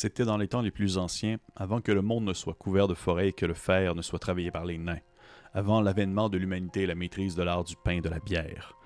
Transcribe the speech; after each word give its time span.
C'était 0.00 0.24
dans 0.24 0.36
les 0.36 0.46
temps 0.46 0.60
les 0.60 0.70
plus 0.70 0.96
anciens, 0.96 1.38
avant 1.56 1.80
que 1.80 1.90
le 1.90 2.02
monde 2.02 2.22
ne 2.22 2.32
soit 2.32 2.54
couvert 2.54 2.86
de 2.86 2.94
forêts 2.94 3.30
et 3.30 3.32
que 3.32 3.46
le 3.46 3.54
fer 3.54 3.96
ne 3.96 4.00
soit 4.00 4.20
travaillé 4.20 4.52
par 4.52 4.64
les 4.64 4.78
nains, 4.78 5.00
avant 5.52 5.80
l'avènement 5.80 6.28
de 6.28 6.38
l'humanité 6.38 6.82
et 6.82 6.86
la 6.86 6.94
maîtrise 6.94 7.34
de 7.34 7.42
l'art 7.42 7.64
du 7.64 7.74
pain 7.74 7.96
et 7.96 8.00
de 8.00 8.08
la 8.08 8.20
bière. 8.20 8.76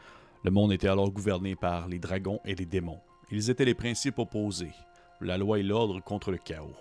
Le 0.42 0.50
monde 0.50 0.72
était 0.72 0.88
alors 0.88 1.10
gouverné 1.10 1.54
par 1.54 1.86
les 1.86 1.98
dragons 1.98 2.40
et 2.46 2.54
les 2.54 2.64
démons. 2.64 3.02
Ils 3.30 3.50
étaient 3.50 3.66
les 3.66 3.74
principes 3.74 4.18
opposés, 4.18 4.72
la 5.20 5.36
loi 5.36 5.58
et 5.58 5.62
l'ordre 5.62 6.00
contre 6.02 6.30
le 6.30 6.38
chaos. 6.38 6.78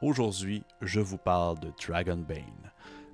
Aujourd'hui, 0.00 0.62
je 0.80 1.00
vous 1.00 1.18
parle 1.18 1.60
de 1.60 1.70
Dragonbane. 1.86 2.72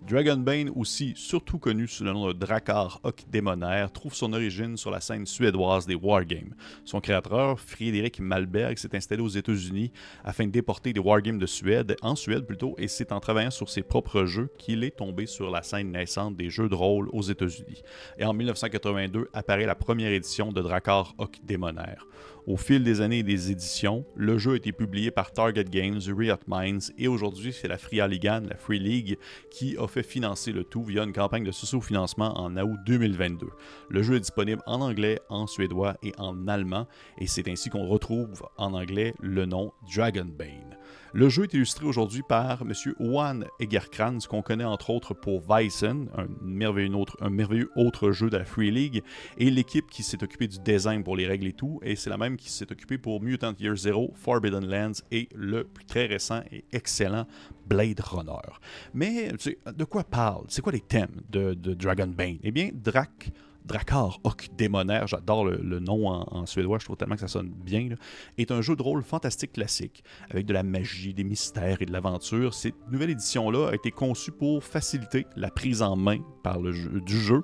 Dragonbane, 0.08 0.70
aussi 0.74 1.14
surtout 1.16 1.58
connu 1.58 1.88
sous 1.88 2.04
le 2.04 2.12
nom 2.12 2.29
de 2.29 2.32
Drakkar 2.32 3.00
Hoc 3.02 3.24
Démonaire, 3.29 3.90
trouve 3.90 4.14
son 4.14 4.32
origine 4.32 4.76
sur 4.76 4.90
la 4.90 5.00
scène 5.00 5.26
suédoise 5.26 5.86
des 5.86 5.96
Wargames. 5.96 6.54
Son 6.84 7.00
créateur, 7.00 7.58
Frédéric 7.58 8.20
Malberg, 8.20 8.79
s'est 8.79 8.94
installé 8.94 9.22
aux 9.22 9.29
États-Unis 9.29 9.90
afin 10.24 10.46
de 10.46 10.52
déporter 10.52 10.93
des 10.93 11.00
Wargames 11.00 11.38
de 11.38 11.46
Suède, 11.46 11.96
en 12.02 12.14
Suède 12.14 12.46
plutôt, 12.46 12.74
et 12.79 12.88
c'est 12.88 13.11
en 13.11 13.21
travaillant 13.21 13.50
sur 13.50 13.68
ses 13.68 13.82
propres 13.82 14.26
jeux 14.26 14.48
qu'il 14.58 14.85
est 14.85 14.96
tombé 14.96 15.26
sur 15.26 15.50
la 15.50 15.62
scène 15.62 15.90
naissante 15.90 16.36
des 16.36 16.50
jeux 16.50 16.68
de 16.68 16.74
rôle 16.74 17.08
aux 17.13 17.22
États-Unis. 17.22 17.82
Et 18.18 18.24
en 18.24 18.32
1982 18.32 19.29
apparaît 19.32 19.66
la 19.66 19.74
première 19.74 20.13
édition 20.13 20.52
de 20.52 20.63
Drakkar 20.63 21.14
Hoc 21.18 21.38
Démonaire. 21.43 22.07
Au 22.46 22.57
fil 22.57 22.85
des 22.85 23.00
années 23.00 23.18
et 23.18 23.23
des 23.25 23.50
éditions, 23.50 24.05
le 24.14 24.39
jeu 24.39 24.53
a 24.53 24.57
été 24.57 24.71
publié 24.71 25.11
par 25.11 25.32
Target 25.32 25.64
Games, 25.64 26.00
Riot 26.17 26.36
Minds 26.46 26.93
et 26.96 27.09
aujourd'hui 27.09 27.53
c'est 27.53 27.67
la 27.67 27.77
Free 27.77 28.00
Ligan, 28.09 28.43
la 28.49 28.57
Free 28.57 28.79
League, 28.79 29.19
qui 29.50 29.77
a 29.77 29.89
fait 29.89 30.05
financer 30.05 30.53
le 30.53 30.63
tout 30.63 30.85
via 30.85 31.03
une 31.03 31.13
campagne 31.13 31.43
de 31.43 31.50
sous-financement 31.50 32.39
en 32.39 32.56
août 32.56 32.78
2022. 32.86 33.48
Le 33.89 34.03
jeu 34.05 34.14
est 34.14 34.20
disponible 34.20 34.62
en 34.67 34.81
anglais, 34.81 35.19
en 35.28 35.48
suédois 35.48 35.97
et 36.05 36.12
en 36.19 36.47
allemand 36.47 36.86
et 37.19 37.27
c'est 37.27 37.48
ainsi 37.48 37.69
qu'on 37.69 37.89
retrouve 37.89 38.45
en 38.56 38.75
anglais 38.75 39.12
le 39.20 39.44
nom 39.44 39.72
Dragonbane. 39.92 40.77
Le 41.12 41.28
jeu 41.28 41.45
est 41.45 41.55
illustré 41.55 41.86
aujourd'hui 41.86 42.22
par 42.28 42.62
M. 42.62 42.72
Juan 43.00 43.47
Egerkrans, 43.58 44.19
qu'on 44.28 44.42
connaît 44.42 44.64
entre 44.64 44.91
autres 44.91 45.14
pour 45.14 45.48
Weissen, 45.48 46.08
un 46.16 46.27
merveilleux, 46.42 46.94
autre, 46.94 47.16
un 47.20 47.30
merveilleux 47.30 47.70
autre 47.74 48.12
jeu 48.12 48.28
de 48.28 48.36
la 48.36 48.44
Free 48.44 48.70
League, 48.70 49.02
et 49.38 49.50
l'équipe 49.50 49.88
qui 49.91 50.02
s'est 50.02 50.22
occupée 50.22 50.47
du 50.47 50.58
design 50.58 51.02
pour 51.02 51.16
les 51.16 51.27
règles 51.27 51.47
et 51.47 51.52
tout, 51.52 51.80
et 51.83 51.97
c'est 51.97 52.10
la 52.10 52.19
même 52.19 52.36
qui 52.36 52.50
s'est 52.50 52.70
occupée 52.70 52.98
pour 52.98 53.22
Mutant 53.22 53.55
Year 53.58 53.77
Zero, 53.77 54.12
Forbidden 54.14 54.66
Lands 54.66 55.02
et 55.10 55.28
le 55.34 55.69
très 55.86 56.06
récent 56.06 56.42
et 56.52 56.64
excellent 56.72 57.27
Blade 57.67 58.00
Runner. 58.00 58.33
Mais 58.95 59.33
de 59.33 59.84
quoi 59.84 60.05
parle? 60.05 60.45
C'est 60.48 60.62
quoi 60.62 60.72
les 60.72 60.81
thèmes 60.81 61.22
de, 61.31 61.55
de 61.55 61.75
Dragon 61.75 62.06
Bane? 62.06 62.39
Eh 62.42 62.50
bien, 62.50 62.70
Drac 62.72 63.33
Drakar 63.67 64.20
Hoc 64.22 64.48
Démonaire, 64.56 65.06
j'adore 65.09 65.45
le, 65.45 65.81
nom 65.81 66.06
en, 66.09 66.47
suédois, 66.47 66.78
je 66.78 66.84
trouve 66.84 66.97
tellement 66.97 67.17
que 67.17 67.20
ça 67.20 67.28
sonne 67.28 67.50
bien, 67.50 67.89
est 68.39 68.50
un 68.53 68.62
jeu 68.62 68.77
de 68.77 68.83
rôle 68.83 69.03
fantastique 69.03 69.55
classique, 69.55 70.05
avec 70.31 70.47
de 70.47 70.53
la 70.53 70.62
magie, 70.62 71.12
des 71.12 71.25
mystères 71.25 71.83
et 71.83 71.87
de 71.87 71.92
l'aventure. 71.92 72.55
Cette 72.55 72.77
nouvelle 72.91 73.11
édition-là 73.11 73.70
a 73.70 73.75
été 73.75 73.91
conçue 73.91 74.31
pour 74.31 74.62
faciliter 74.62 75.27
la 75.37 75.50
prise 75.50 75.83
en 75.83 75.97
main 75.97 76.19
par 76.42 76.61
le 76.61 76.72
jeu, 76.72 77.00
du 77.00 77.19
jeu. 77.19 77.42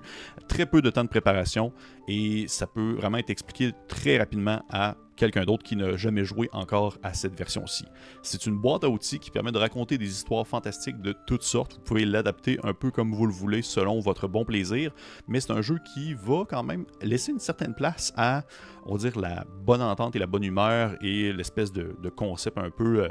Très 0.48 0.66
peu 0.66 0.80
de 0.80 0.90
temps 0.90 1.04
de 1.04 1.08
préparation 1.08 1.72
et 2.08 2.46
ça 2.48 2.66
peut 2.66 2.92
vraiment 2.92 3.18
être 3.18 3.30
expliqué 3.30 3.72
très 3.88 4.18
rapidement 4.18 4.62
à 4.70 4.96
quelqu'un 5.16 5.44
d'autre 5.44 5.62
qui 5.62 5.76
n'a 5.76 5.96
jamais 5.96 6.24
joué 6.24 6.48
encore 6.52 6.96
à 7.02 7.14
cette 7.14 7.36
version-ci. 7.36 7.84
C'est 8.22 8.46
une 8.46 8.58
boîte 8.58 8.84
à 8.84 8.88
outils 8.88 9.18
qui 9.18 9.30
permet 9.30 9.52
de 9.52 9.58
raconter 9.58 9.98
des 9.98 10.10
histoires 10.10 10.46
fantastiques 10.46 11.00
de 11.00 11.14
toutes 11.26 11.42
sortes. 11.42 11.74
Vous 11.74 11.82
pouvez 11.82 12.04
l'adapter 12.04 12.58
un 12.64 12.74
peu 12.74 12.90
comme 12.90 13.14
vous 13.14 13.26
le 13.26 13.32
voulez 13.32 13.62
selon 13.62 14.00
votre 14.00 14.26
bon 14.26 14.44
plaisir, 14.44 14.92
mais 15.28 15.40
c'est 15.40 15.52
un 15.52 15.62
jeu 15.62 15.78
qui 15.94 16.14
va 16.14 16.44
quand 16.48 16.62
même 16.62 16.86
laisser 17.02 17.32
une 17.32 17.38
certaine 17.38 17.74
place 17.74 18.12
à, 18.16 18.42
on 18.86 18.96
va 18.96 18.98
dire, 18.98 19.18
la 19.18 19.44
bonne 19.64 19.82
entente 19.82 20.16
et 20.16 20.18
la 20.18 20.26
bonne 20.26 20.44
humeur 20.44 20.96
et 21.02 21.32
l'espèce 21.32 21.72
de, 21.72 21.94
concept 22.16 22.58
un 22.58 22.70
peu... 22.70 23.04
Euh, 23.04 23.08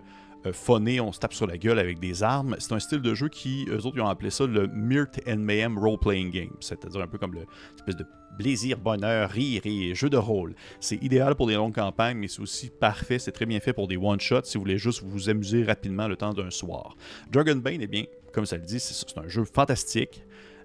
phoné, 0.52 1.00
on 1.00 1.12
se 1.12 1.20
tape 1.20 1.34
sur 1.34 1.48
la 1.48 1.58
gueule 1.58 1.80
avec 1.80 2.00
des 2.00 2.24
armes. 2.24 2.56
C'est 2.60 2.74
un 2.74 2.80
style 2.80 3.02
de 3.02 3.14
jeu 3.14 3.30
qui, 3.30 3.66
eux 3.70 3.86
autres, 3.86 3.98
ils 3.98 4.02
ont 4.02 4.08
appelé 4.08 4.30
ça 4.30 4.46
le 4.46 4.68
Myrt 4.68 5.20
and 5.28 5.38
Mayhem 5.38 5.78
Role 5.78 6.00
Playing 6.00 6.32
Game. 6.32 6.54
C'est-à-dire 6.60 7.02
un 7.02 7.08
peu 7.08 7.18
comme 7.18 7.36
l'espèce 7.36 7.96
de 7.96 8.06
plaisir, 8.38 8.78
bonheur, 8.80 9.30
rire 9.30 9.62
et 9.66 9.94
jeu 9.94 10.10
de 10.10 10.18
rôle. 10.18 10.56
C'est 10.80 11.02
idéal 11.04 11.36
pour 11.36 11.48
des 11.48 11.56
longues 11.56 11.76
campagnes, 11.76 12.18
mais 12.18 12.28
c'est 12.28 12.42
aussi 12.42 12.70
parfait, 12.70 13.20
c'est 13.20 13.32
très 13.32 13.46
bien 13.46 13.60
fait 13.60 13.74
pour 13.74 13.88
des 13.88 13.98
one-shots 13.98 14.46
si 14.46 14.58
vous 14.58 14.64
voulez 14.64 14.78
juste 14.78 15.04
vous 15.04 15.30
amuser 15.30 15.64
rapidement 15.64 16.08
le 16.08 16.16
temps 16.16 16.34
d'un 16.34 16.50
soir. 16.50 16.96
Dragonbane, 17.30 17.82
eh 17.82 17.88
bien, 17.88 18.06
comme 18.34 18.46
ça 18.46 18.58
le 18.58 18.64
dit, 18.64 18.80
c'est 18.80 19.18
un 19.18 19.28
jeu 19.28 19.44
fantastique 19.44 20.24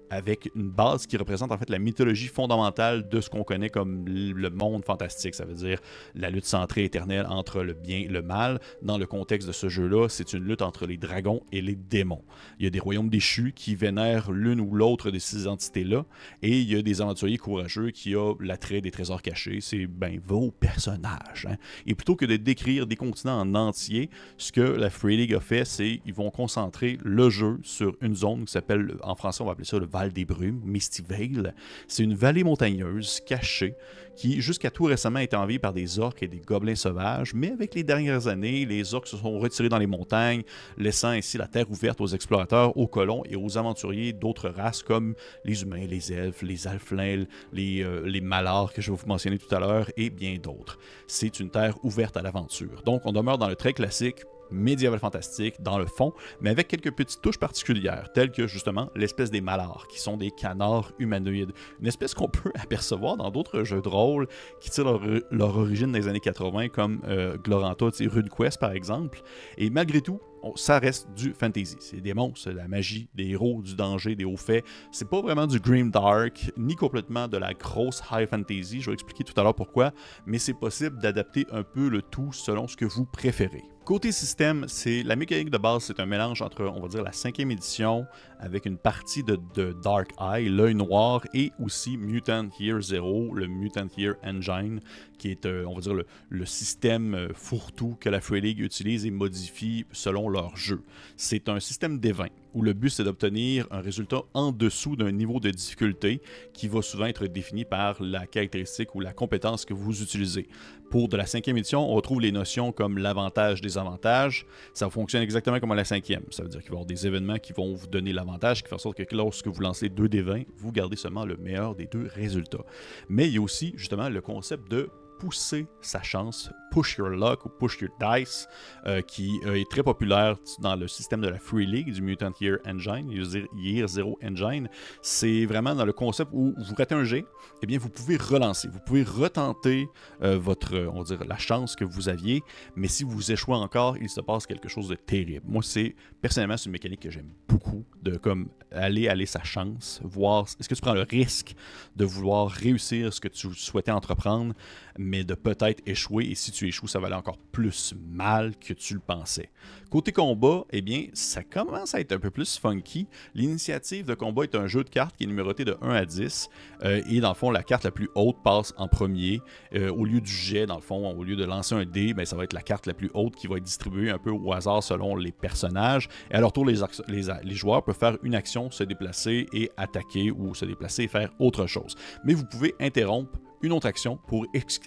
avec 0.09 0.49
une 0.55 0.69
base 0.69 1.07
qui 1.07 1.17
représente 1.17 1.51
en 1.51 1.57
fait 1.57 1.69
la 1.69 1.79
mythologie 1.79 2.27
fondamentale 2.27 3.07
de 3.09 3.21
ce 3.21 3.29
qu'on 3.29 3.43
connaît 3.43 3.69
comme 3.69 4.05
le 4.07 4.49
monde 4.49 4.85
fantastique. 4.85 5.35
Ça 5.35 5.45
veut 5.45 5.53
dire 5.53 5.79
la 6.15 6.29
lutte 6.29 6.45
centrée 6.45 6.83
éternelle 6.83 7.25
entre 7.29 7.61
le 7.61 7.73
bien 7.73 7.99
et 7.99 8.07
le 8.07 8.21
mal. 8.21 8.59
Dans 8.81 8.97
le 8.97 9.05
contexte 9.05 9.47
de 9.47 9.53
ce 9.53 9.69
jeu-là, 9.69 10.07
c'est 10.09 10.33
une 10.33 10.43
lutte 10.43 10.61
entre 10.61 10.85
les 10.85 10.97
dragons 10.97 11.41
et 11.51 11.61
les 11.61 11.75
démons. 11.75 12.23
Il 12.59 12.65
y 12.65 12.67
a 12.67 12.69
des 12.69 12.79
royaumes 12.79 13.09
déchus 13.09 13.53
qui 13.53 13.75
vénèrent 13.75 14.31
l'une 14.31 14.61
ou 14.61 14.73
l'autre 14.73 15.11
de 15.11 15.19
ces 15.19 15.47
entités-là, 15.47 16.05
et 16.41 16.59
il 16.59 16.71
y 16.71 16.75
a 16.75 16.81
des 16.81 17.01
aventuriers 17.01 17.37
courageux 17.37 17.91
qui 17.91 18.15
ont 18.15 18.37
l'attrait 18.39 18.81
des 18.81 18.91
trésors 18.91 19.21
cachés. 19.21 19.59
C'est 19.61 19.87
ben 19.87 20.19
vos 20.25 20.51
personnages. 20.51 21.47
Hein. 21.49 21.57
Et 21.85 21.95
plutôt 21.95 22.15
que 22.15 22.25
de 22.25 22.37
décrire 22.37 22.87
des 22.87 22.95
continents 22.95 23.39
en 23.39 23.55
entier, 23.55 24.09
ce 24.37 24.51
que 24.51 24.61
la 24.61 24.89
Free 24.89 25.17
League 25.17 25.33
a 25.33 25.39
fait, 25.39 25.65
c'est 25.65 26.01
ils 26.05 26.13
vont 26.13 26.31
concentrer 26.31 26.97
le 27.03 27.29
jeu 27.29 27.59
sur 27.63 27.95
une 28.01 28.15
zone 28.15 28.45
qui 28.45 28.51
s'appelle, 28.51 28.97
en 29.03 29.15
français, 29.15 29.41
on 29.41 29.45
va 29.45 29.53
appeler 29.53 29.65
ça 29.65 29.79
le 29.79 29.85
des 30.05 30.25
Brumes, 30.25 30.61
Misty 30.63 31.03
Vale. 31.07 31.53
C'est 31.87 32.03
une 32.03 32.15
vallée 32.15 32.43
montagneuse 32.43 33.19
cachée 33.25 33.75
qui, 34.15 34.41
jusqu'à 34.41 34.71
tout 34.71 34.85
récemment, 34.85 35.19
était 35.19 35.35
envahie 35.35 35.59
par 35.59 35.73
des 35.73 35.99
orques 35.99 36.23
et 36.23 36.27
des 36.27 36.39
gobelins 36.39 36.75
sauvages, 36.75 37.33
mais 37.33 37.51
avec 37.51 37.75
les 37.75 37.83
dernières 37.83 38.27
années, 38.27 38.65
les 38.65 38.93
orques 38.93 39.07
se 39.07 39.15
sont 39.15 39.37
retirés 39.39 39.69
dans 39.69 39.77
les 39.77 39.87
montagnes, 39.87 40.43
laissant 40.77 41.09
ainsi 41.09 41.37
la 41.37 41.47
terre 41.47 41.69
ouverte 41.69 42.01
aux 42.01 42.07
explorateurs, 42.07 42.75
aux 42.77 42.87
colons 42.87 43.23
et 43.29 43.35
aux 43.35 43.57
aventuriers 43.57 44.13
d'autres 44.13 44.49
races 44.49 44.81
comme 44.81 45.13
les 45.45 45.61
humains, 45.61 45.85
les 45.85 46.11
elfes, 46.11 46.41
les 46.41 46.67
alflins, 46.67 47.25
les, 47.53 47.83
euh, 47.83 48.01
les 48.05 48.21
malars 48.21 48.73
que 48.73 48.81
je 48.81 48.91
vais 48.91 48.97
vous 48.97 49.07
mentionner 49.07 49.37
tout 49.37 49.53
à 49.53 49.59
l'heure 49.59 49.89
et 49.97 50.09
bien 50.09 50.37
d'autres. 50.41 50.79
C'est 51.05 51.39
une 51.39 51.51
terre 51.51 51.75
ouverte 51.83 52.17
à 52.17 52.21
l'aventure. 52.21 52.81
Donc, 52.85 53.01
on 53.05 53.11
demeure 53.11 53.37
dans 53.37 53.49
le 53.49 53.55
très 53.55 53.73
classique 53.73 54.23
médiéval 54.51 54.99
fantastique 54.99 55.61
dans 55.61 55.77
le 55.77 55.85
fond, 55.85 56.13
mais 56.41 56.49
avec 56.49 56.67
quelques 56.67 56.91
petites 56.91 57.21
touches 57.21 57.39
particulières, 57.39 58.11
telles 58.13 58.31
que 58.31 58.47
justement 58.47 58.89
l'espèce 58.95 59.31
des 59.31 59.41
malars, 59.41 59.87
qui 59.89 59.99
sont 59.99 60.17
des 60.17 60.31
canards 60.31 60.91
humanoïdes. 60.99 61.51
Une 61.79 61.87
espèce 61.87 62.13
qu'on 62.13 62.29
peut 62.29 62.51
apercevoir 62.61 63.17
dans 63.17 63.31
d'autres 63.31 63.63
jeux 63.63 63.81
de 63.81 63.89
rôle 63.89 64.27
qui 64.59 64.69
tirent 64.69 64.99
leur, 65.31 65.57
origine 65.57 65.91
des 65.91 66.07
années 66.07 66.19
80, 66.19 66.69
comme 66.69 67.01
euh, 67.07 67.37
Gloranta 67.37 67.87
et 67.99 68.07
RuneQuest 68.07 68.59
par 68.59 68.71
exemple. 68.71 69.21
Et 69.57 69.69
malgré 69.69 70.01
tout, 70.01 70.19
ça 70.55 70.79
reste 70.79 71.07
du 71.15 71.33
fantasy. 71.33 71.77
C'est 71.79 72.01
des 72.01 72.13
monstres, 72.13 72.51
la 72.51 72.67
magie, 72.67 73.09
des 73.13 73.29
héros, 73.29 73.61
du 73.61 73.75
danger, 73.75 74.15
des 74.15 74.25
hauts 74.25 74.37
faits. 74.37 74.65
C'est 74.91 75.09
pas 75.09 75.21
vraiment 75.21 75.47
du 75.47 75.59
grim 75.59 75.89
dark, 75.89 76.51
ni 76.57 76.75
complètement 76.75 77.27
de 77.27 77.37
la 77.37 77.53
grosse 77.53 78.01
high 78.11 78.27
fantasy. 78.27 78.81
Je 78.81 78.89
vais 78.89 78.93
expliquer 78.93 79.23
tout 79.23 79.39
à 79.39 79.43
l'heure 79.43 79.55
pourquoi, 79.55 79.91
mais 80.25 80.39
c'est 80.39 80.53
possible 80.53 80.99
d'adapter 80.99 81.45
un 81.51 81.63
peu 81.63 81.89
le 81.89 82.01
tout 82.01 82.31
selon 82.33 82.67
ce 82.67 82.77
que 82.77 82.85
vous 82.85 83.05
préférez. 83.05 83.63
Côté 83.87 84.11
système, 84.11 84.65
c'est 84.67 85.01
la 85.03 85.15
mécanique 85.15 85.49
de 85.49 85.57
base, 85.57 85.85
c'est 85.85 86.01
un 86.01 86.05
mélange 86.05 86.41
entre, 86.41 86.65
on 86.65 86.81
va 86.81 86.89
dire, 86.89 87.03
la 87.03 87.13
cinquième 87.13 87.51
édition 87.51 88.05
avec 88.37 88.65
une 88.65 88.77
partie 88.77 89.23
de, 89.23 89.39
Dark 89.81 90.09
Eye, 90.19 90.49
l'œil 90.49 90.75
noir, 90.75 91.21
et 91.33 91.53
aussi 91.63 91.95
Mutant 91.95 92.49
Year 92.59 92.81
Zero, 92.81 93.33
le 93.33 93.47
Mutant 93.47 93.87
Year 93.97 94.15
Engine, 94.25 94.81
qui 95.17 95.31
est, 95.31 95.45
euh, 95.45 95.63
on 95.65 95.75
va 95.75 95.79
dire, 95.79 95.93
le, 95.93 96.45
système 96.45 97.15
euh, 97.15 97.29
fourre-tout 97.33 97.95
que 98.01 98.09
la 98.09 98.19
Free 98.19 98.41
League 98.41 98.59
utilise 98.59 99.05
et 99.05 99.09
modifie 99.09 99.85
selon 99.93 100.27
jeu. 100.55 100.81
C'est 101.15 101.49
un 101.49 101.59
système 101.59 101.99
d'évent 101.99 102.27
où 102.53 102.61
le 102.61 102.73
but 102.73 102.89
c'est 102.89 103.03
d'obtenir 103.03 103.67
un 103.71 103.81
résultat 103.81 104.21
en 104.33 104.51
dessous 104.51 104.95
d'un 104.95 105.11
niveau 105.11 105.39
de 105.39 105.49
difficulté 105.51 106.21
qui 106.53 106.67
va 106.67 106.81
souvent 106.81 107.05
être 107.05 107.27
défini 107.27 107.65
par 107.65 108.01
la 108.01 108.25
caractéristique 108.25 108.95
ou 108.95 108.99
la 108.99 109.13
compétence 109.13 109.65
que 109.65 109.73
vous 109.73 110.01
utilisez. 110.01 110.47
Pour 110.89 111.09
de 111.09 111.17
la 111.17 111.25
cinquième 111.25 111.57
édition, 111.57 111.81
on 111.81 111.93
retrouve 111.93 112.21
les 112.21 112.31
notions 112.31 112.71
comme 112.71 112.97
l'avantage, 112.97 113.61
des 113.61 113.77
avantages. 113.77 114.45
Ça 114.73 114.89
fonctionne 114.89 115.21
exactement 115.21 115.59
comme 115.59 115.71
à 115.73 115.75
la 115.75 115.83
cinquième. 115.83 116.23
Ça 116.31 116.43
veut 116.43 116.49
dire 116.49 116.61
qu'il 116.61 116.69
va 116.69 116.75
y 116.75 116.77
avoir 116.77 116.85
des 116.85 117.05
événements 117.05 117.39
qui 117.39 117.53
vont 117.53 117.73
vous 117.73 117.87
donner 117.87 118.13
l'avantage, 118.13 118.63
qui 118.63 118.69
font 118.69 118.75
en 118.75 118.79
sorte 118.79 119.03
que 119.03 119.15
lorsque 119.15 119.47
vous 119.47 119.61
lancez 119.61 119.89
deux 119.89 120.07
des 120.07 120.21
20, 120.21 120.43
vous 120.57 120.71
gardez 120.71 120.95
seulement 120.95 121.25
le 121.25 121.35
meilleur 121.37 121.75
des 121.75 121.87
deux 121.87 122.07
résultats. 122.15 122.63
Mais 123.09 123.27
il 123.27 123.35
y 123.35 123.37
a 123.37 123.41
aussi 123.41 123.73
justement 123.75 124.09
le 124.09 124.21
concept 124.21 124.71
de 124.71 124.89
pousser 125.19 125.67
sa 125.81 126.01
chance, 126.01 126.51
push 126.71 126.97
your 126.97 127.09
luck 127.09 127.45
ou 127.45 127.49
push 127.49 127.79
your 127.81 127.91
dice, 127.99 128.47
euh, 128.85 129.01
qui 129.01 129.39
euh, 129.45 129.55
est 129.55 129.69
très 129.69 129.83
populaire 129.83 130.37
dans 130.59 130.75
le 130.75 130.87
système 130.87 131.21
de 131.21 131.27
la 131.27 131.39
Free 131.39 131.65
League 131.65 131.91
du 131.91 132.01
Mutant 132.01 132.31
Year 132.39 132.57
Engine, 132.65 133.09
Year 133.55 133.87
Zero 133.87 134.17
Engine. 134.23 134.69
C'est 135.01 135.45
vraiment 135.45 135.75
dans 135.75 135.85
le 135.85 135.93
concept 135.93 136.31
où 136.33 136.53
vous 136.57 136.75
ratez 136.75 136.95
un 136.95 137.03
jet, 137.03 137.25
eh 137.61 137.65
bien 137.65 137.77
vous 137.77 137.89
pouvez 137.89 138.17
relancer, 138.17 138.67
vous 138.67 138.79
pouvez 138.85 139.03
retenter 139.03 139.89
euh, 140.21 140.37
votre, 140.37 140.75
on 140.93 141.01
va 141.01 141.03
dire, 141.03 141.25
la 141.25 141.37
chance 141.37 141.75
que 141.75 141.85
vous 141.85 142.09
aviez, 142.09 142.41
mais 142.75 142.87
si 142.87 143.03
vous 143.03 143.31
échouez 143.31 143.55
encore, 143.55 143.97
il 143.97 144.09
se 144.09 144.21
passe 144.21 144.45
quelque 144.45 144.69
chose 144.69 144.89
de 144.89 144.95
terrible. 144.95 145.45
Moi, 145.47 145.63
c'est 145.63 145.95
personnellement 146.21 146.57
c'est 146.57 146.65
une 146.65 146.71
mécanique 146.73 147.01
que 147.01 147.09
j'aime 147.09 147.31
beaucoup, 147.47 147.85
de 148.01 148.17
comme 148.17 148.49
aller 148.71 149.07
aller 149.07 149.25
sa 149.25 149.43
chance, 149.43 150.01
voir 150.03 150.45
est-ce 150.59 150.67
que 150.67 150.75
tu 150.75 150.81
prends 150.81 150.93
le 150.93 151.05
risque 151.09 151.55
de 151.95 152.05
vouloir 152.05 152.49
réussir 152.49 153.13
ce 153.13 153.21
que 153.21 153.27
tu 153.27 153.53
souhaitais 153.53 153.91
entreprendre 153.91 154.53
mais 154.97 155.23
de 155.23 155.35
peut-être 155.35 155.81
échouer. 155.85 156.25
Et 156.25 156.35
si 156.35 156.51
tu 156.51 156.66
ça 156.71 156.99
va 156.99 157.15
encore 157.17 157.37
plus 157.51 157.93
mal 158.09 158.55
que 158.57 158.73
tu 158.73 158.93
le 158.93 158.99
pensais. 158.99 159.49
Côté 159.89 160.11
combat, 160.11 160.65
eh 160.71 160.81
bien, 160.81 161.05
ça 161.13 161.43
commence 161.43 161.95
à 161.95 162.01
être 162.01 162.11
un 162.11 162.19
peu 162.19 162.29
plus 162.29 162.57
funky. 162.57 163.07
L'initiative 163.33 164.05
de 164.05 164.13
combat 164.13 164.43
est 164.43 164.55
un 164.55 164.67
jeu 164.67 164.83
de 164.83 164.89
cartes 164.89 165.15
qui 165.15 165.23
est 165.23 165.27
numéroté 165.27 165.63
de 165.63 165.77
1 165.81 165.89
à 165.89 166.05
10. 166.05 166.49
Euh, 166.83 167.01
et 167.09 167.21
dans 167.21 167.29
le 167.29 167.35
fond, 167.35 167.51
la 167.51 167.63
carte 167.63 167.85
la 167.85 167.91
plus 167.91 168.09
haute 168.15 168.37
passe 168.43 168.73
en 168.77 168.87
premier. 168.87 169.39
Euh, 169.73 169.89
au 169.89 170.03
lieu 170.03 170.19
du 170.19 170.31
jet, 170.31 170.65
dans 170.65 170.75
le 170.75 170.81
fond, 170.81 171.09
au 171.11 171.23
lieu 171.23 171.35
de 171.35 171.45
lancer 171.45 171.75
un 171.75 171.85
dé, 171.85 172.13
ben, 172.13 172.25
ça 172.25 172.35
va 172.35 172.43
être 172.43 172.53
la 172.53 172.61
carte 172.61 172.85
la 172.85 172.93
plus 172.93 173.09
haute 173.13 173.35
qui 173.35 173.47
va 173.47 173.57
être 173.57 173.63
distribuée 173.63 174.09
un 174.09 174.17
peu 174.17 174.31
au 174.31 174.51
hasard 174.51 174.83
selon 174.83 175.15
les 175.15 175.31
personnages. 175.31 176.09
Et 176.31 176.35
à 176.35 176.41
leur 176.41 176.51
tour, 176.51 176.65
les 176.65 177.55
joueurs 177.55 177.83
peuvent 177.83 177.97
faire 177.97 178.17
une 178.23 178.35
action, 178.35 178.69
se 178.71 178.83
déplacer 178.83 179.47
et 179.53 179.71
attaquer 179.77 180.31
ou 180.31 180.53
se 180.53 180.65
déplacer 180.65 181.03
et 181.03 181.07
faire 181.07 181.31
autre 181.39 181.65
chose. 181.65 181.95
Mais 182.25 182.33
vous 182.33 182.45
pouvez 182.45 182.75
interrompre 182.79 183.39
une 183.61 183.71
autre 183.71 183.87
action 183.87 184.17
pour 184.27 184.45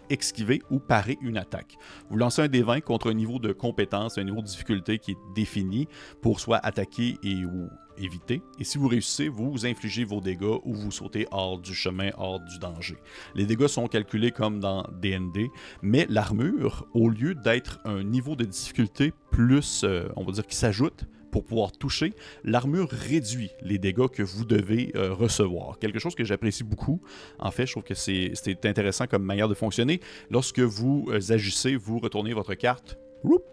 esquiver 0.08 0.62
ou 0.70 0.78
parer 0.78 1.18
une 1.20 1.36
attaque. 1.36 1.76
Vous 2.08 2.16
lancez 2.16 2.42
un 2.42 2.46
D20 2.46 2.82
contre 2.82 3.10
un 3.10 3.14
niveau 3.14 3.38
de 3.38 3.52
compétence, 3.52 4.18
un 4.18 4.24
niveau 4.24 4.40
de 4.40 4.46
difficulté 4.46 4.98
qui 4.98 5.12
est 5.12 5.18
défini 5.34 5.88
pour 6.20 6.40
soit 6.40 6.58
attaquer 6.58 7.16
et 7.22 7.44
ou 7.44 7.68
éviter. 7.98 8.42
Et 8.58 8.64
si 8.64 8.78
vous 8.78 8.88
réussissez, 8.88 9.28
vous 9.28 9.66
infligez 9.66 10.04
vos 10.04 10.20
dégâts 10.20 10.58
ou 10.64 10.74
vous 10.74 10.90
sautez 10.90 11.26
hors 11.30 11.58
du 11.58 11.74
chemin, 11.74 12.10
hors 12.16 12.40
du 12.40 12.58
danger. 12.58 12.96
Les 13.34 13.46
dégâts 13.46 13.66
sont 13.66 13.86
calculés 13.86 14.30
comme 14.30 14.60
dans 14.60 14.82
DND, 15.00 15.48
mais 15.82 16.06
l'armure, 16.08 16.86
au 16.94 17.08
lieu 17.08 17.34
d'être 17.34 17.80
un 17.84 18.02
niveau 18.02 18.36
de 18.36 18.44
difficulté 18.44 19.12
plus, 19.30 19.82
euh, 19.84 20.08
on 20.16 20.24
va 20.24 20.32
dire, 20.32 20.46
qui 20.46 20.56
s'ajoute, 20.56 21.06
pour 21.30 21.44
pouvoir 21.44 21.72
toucher, 21.72 22.12
l'armure 22.44 22.88
réduit 22.90 23.50
les 23.62 23.78
dégâts 23.78 24.08
que 24.08 24.22
vous 24.22 24.44
devez 24.44 24.92
euh, 24.94 25.12
recevoir. 25.12 25.78
Quelque 25.78 25.98
chose 25.98 26.14
que 26.14 26.24
j'apprécie 26.24 26.64
beaucoup. 26.64 27.00
En 27.38 27.50
fait, 27.50 27.66
je 27.66 27.72
trouve 27.72 27.84
que 27.84 27.94
c'est 27.94 28.64
intéressant 28.64 29.06
comme 29.06 29.22
manière 29.22 29.48
de 29.48 29.54
fonctionner. 29.54 30.00
Lorsque 30.30 30.60
vous 30.60 31.06
euh, 31.10 31.32
agissez, 31.32 31.76
vous 31.76 31.98
retournez 31.98 32.32
votre 32.32 32.54
carte 32.54 32.98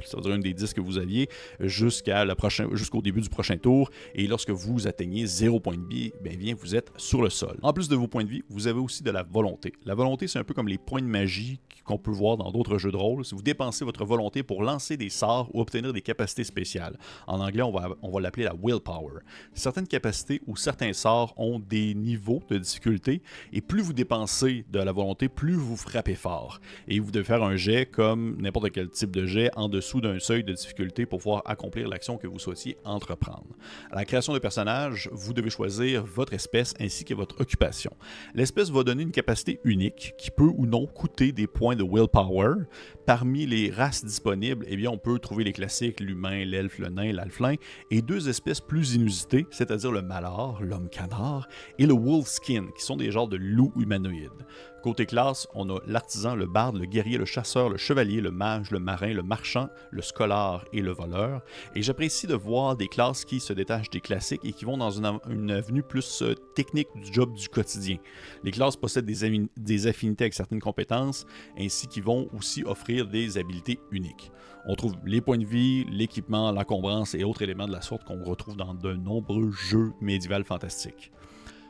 ça 0.06 0.18
veut 0.18 0.24
dire 0.24 0.34
une 0.34 0.42
des 0.42 0.54
10 0.54 0.74
que 0.74 0.82
vous 0.82 0.98
aviez 0.98 1.30
jusqu'à 1.60 2.26
jusqu'au 2.74 3.02
début 3.02 3.22
du 3.22 3.30
prochain 3.30 3.58
tour. 3.58 3.90
Et 4.16 4.28
lorsque 4.28 4.50
vous 4.50 4.88
atteignez 4.88 5.26
0 5.26 5.60
point 5.60 5.78
de 5.78 5.88
vie, 5.88 6.12
ben 6.22 6.36
bien, 6.36 6.56
vous 6.56 6.76
êtes 6.76 6.92
sur 6.98 7.22
le 7.22 7.30
sol. 7.30 7.58
En 7.62 7.74
plus 7.74 7.90
de 7.90 7.96
vos 7.96 8.08
points 8.08 8.24
de 8.24 8.30
vie, 8.30 8.44
vous 8.50 8.68
avez 8.68 8.80
aussi 8.80 9.04
de 9.04 9.12
la 9.12 9.24
volonté. 9.24 9.74
La 9.86 9.96
volonté, 9.96 10.28
c'est 10.28 10.40
un 10.40 10.44
peu 10.44 10.54
comme 10.54 10.68
les 10.68 10.78
points 10.78 11.02
de 11.02 11.08
magie 11.08 11.60
qu'on 11.88 11.98
peut 11.98 12.12
voir 12.12 12.38
dans 12.38 12.52
d'autres 12.52 12.78
jeux 12.78 12.92
de 12.92 12.98
rôle. 12.98 13.26
Si 13.26 13.34
vous 13.34 13.42
dépensez 13.42 13.86
votre 13.86 14.06
volonté 14.06 14.44
pour 14.44 14.62
lancer 14.62 14.98
des 14.98 15.10
sorts 15.10 15.50
ou 15.54 15.62
obtenir 15.62 15.94
des 15.94 16.02
capacités 16.02 16.44
spéciales. 16.44 16.98
En 17.28 17.40
anglais, 17.40 17.62
on 17.62 17.72
va, 17.72 17.90
on 18.02 18.12
va 18.12 18.20
l'appeler 18.20 18.44
la 18.44 18.54
willpower. 18.62 19.22
Certaines 19.54 19.88
capacités 19.88 20.42
ou 20.48 20.56
certains 20.56 20.94
sorts 20.94 21.34
ont 21.38 21.60
des 21.60 21.96
niveaux 21.96 22.44
de 22.50 22.58
difficulté 22.58 23.22
et 23.54 23.62
plus 23.62 23.82
vous 23.82 23.94
dépensez 23.94 24.66
de 24.70 24.80
la 24.80 24.92
volonté, 24.92 25.30
plus 25.30 25.56
vous 25.56 25.78
frappez 25.78 26.16
fort. 26.16 26.60
Et 26.88 27.00
vous 27.00 27.12
devez 27.12 27.24
faire 27.24 27.44
un 27.44 27.56
jet 27.56 27.86
comme 27.86 28.36
n'importe 28.40 28.72
quel 28.72 28.90
type 28.90 29.12
de 29.12 29.26
jet 29.26 29.50
en 29.58 29.68
dessous 29.68 30.00
d'un 30.00 30.20
seuil 30.20 30.44
de 30.44 30.54
difficulté 30.54 31.06
pour 31.06 31.20
pouvoir 31.20 31.42
accomplir 31.46 31.90
l'action 31.90 32.18
que 32.18 32.28
vous 32.28 32.40
souhaitiez 32.40 32.78
entreprendre. 32.86 33.48
À 33.92 33.96
la 33.96 34.06
création 34.06 34.34
de 34.34 34.40
personnage, 34.40 35.10
vous 35.12 35.34
devez 35.34 35.50
choisir 35.50 36.06
votre 36.06 36.34
espèce 36.34 36.74
ainsi 36.80 37.04
que 37.04 37.14
votre 37.14 37.42
occupation. 37.42 37.92
L'espèce 38.36 38.70
va 38.70 38.84
donner 38.84 39.04
une 39.04 39.12
capacité 39.12 39.60
unique 39.64 40.14
qui 40.18 40.32
peut 40.32 40.52
ou 40.56 40.66
non 40.66 40.86
coûter 40.86 41.32
des 41.32 41.48
points 41.48 41.76
de 41.76 41.84
willpower. 41.84 42.66
Parmi 43.06 43.46
les 43.46 43.72
races 43.72 44.06
disponibles, 44.06 44.66
eh 44.70 44.88
on 44.88 44.98
peut 44.98 45.18
trouver 45.20 45.44
les 45.44 45.54
classiques, 45.54 46.00
l'humain, 46.00 46.46
l'elfe, 46.46 46.78
le 46.78 46.90
nain, 46.90 47.12
l'alflin, 47.12 47.56
et 47.90 48.02
deux 48.02 48.30
espèces 48.30 48.62
plus 48.62 48.94
inusitées, 48.94 49.48
c'est-à-dire 49.50 49.92
le 49.92 50.02
malard, 50.02 50.62
l'homme 50.62 50.90
canard, 50.90 51.48
et 51.80 51.86
le 51.86 51.94
wolfskin, 51.94 52.68
qui 52.78 52.84
sont 52.84 52.96
des 52.96 53.12
genres 53.12 53.28
de 53.28 53.38
loups 53.38 53.74
humanoïdes. 53.76 54.46
Côté 54.84 55.08
classe, 55.08 55.48
on 55.56 55.70
a 55.70 55.80
l'artisan, 55.88 56.36
le 56.36 56.46
barde, 56.46 56.78
le 56.78 56.86
guerrier, 56.86 57.18
le 57.18 57.26
chasseur, 57.26 57.70
le 57.70 57.78
chevalier, 57.78 58.22
le 58.22 58.30
mage, 58.30 58.70
le 58.70 58.80
marin, 58.80 59.12
le 59.12 59.24
marchand, 59.24 59.70
le 59.90 60.04
scolar 60.04 60.66
et 60.72 60.82
le 60.82 60.92
voleur. 60.92 61.42
Et 61.76 61.82
j'apprécie 61.82 62.28
de 62.28 62.36
voir 62.36 62.78
des 62.78 62.88
classes 62.88 63.26
qui 63.26 63.40
se 63.40 63.54
détachent 63.54 63.90
des 63.90 64.02
classiques 64.02 64.42
et 64.44 64.54
qui 64.54 64.66
vont 64.66 64.78
dans 64.78 64.92
une, 64.92 65.52
avenue 65.52 65.82
plus 65.82 66.22
euh, 66.22 66.36
technique 66.56 66.90
du 66.96 67.12
job 67.12 67.34
du 67.34 67.50
quotidien. 67.50 67.98
Les 68.44 68.52
classes 68.52 68.76
possèdent 68.76 69.06
des, 69.06 69.88
affinités 69.88 70.26
avec 70.26 70.36
certaines 70.36 70.62
compétences, 70.62 71.26
ainsi 71.60 71.88
qu'ils 71.88 72.04
vont 72.04 72.30
aussi 72.38 72.64
offrir 72.64 73.08
des 73.08 73.38
habiletés 73.38 73.80
uniques. 73.92 74.32
On 74.68 74.76
trouve 74.76 74.96
les 75.06 75.22
points 75.22 75.38
de 75.38 75.46
vie, 75.46 75.86
l'équipement, 75.86 76.52
l'encombrance 76.52 77.16
et 77.16 77.24
autres 77.24 77.42
éléments 77.42 77.68
de 77.68 77.72
la 77.72 77.82
sorte 77.82 78.04
qu'on 78.04 78.24
retrouve 78.24 78.58
dans 78.58 78.74
de 78.74 78.94
nombreux 78.94 79.52
jeux 79.52 79.92
médiévaux 80.02 80.44
fantastiques. 80.44 81.12